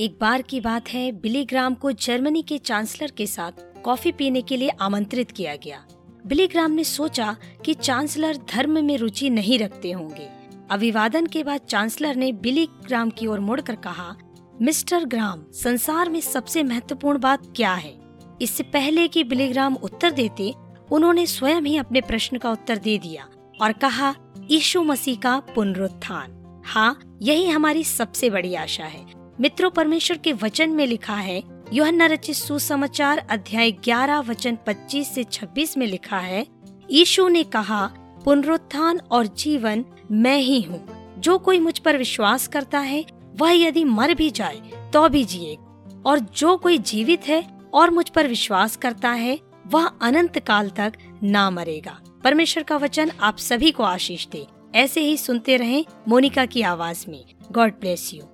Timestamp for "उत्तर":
19.74-20.10, 22.50-22.76